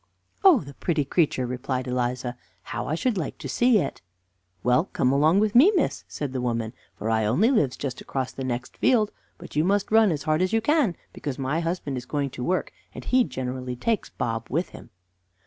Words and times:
"Oh, 0.43 0.61
the 0.61 0.73
pretty 0.73 1.05
creature," 1.05 1.45
replied 1.45 1.85
Eliza, 1.85 2.35
"how 2.63 2.87
I 2.87 2.95
should 2.95 3.19
like 3.19 3.37
to 3.37 3.47
see 3.47 3.77
it!" 3.77 4.01
"Well, 4.63 4.85
come 4.85 5.11
along 5.11 5.39
with 5.41 5.53
me, 5.53 5.71
miss," 5.75 6.05
said 6.07 6.33
the 6.33 6.41
woman, 6.41 6.73
"for 6.95 7.11
I 7.11 7.23
only 7.27 7.51
lives 7.51 7.77
just 7.77 8.01
across 8.01 8.31
the 8.31 8.43
next 8.43 8.77
field, 8.77 9.11
but 9.37 9.55
you 9.55 9.63
must 9.63 9.91
run 9.91 10.11
as 10.11 10.23
hard 10.23 10.41
as 10.41 10.53
you 10.53 10.59
can, 10.59 10.95
because 11.13 11.37
my 11.37 11.59
husband 11.59 11.97
is 11.97 12.07
going 12.07 12.31
to 12.31 12.43
work, 12.43 12.71
and 12.95 13.05
he 13.05 13.23
generally 13.23 13.75
takes 13.75 14.09
Bob 14.09 14.47
with 14.49 14.69
him." 14.69 14.89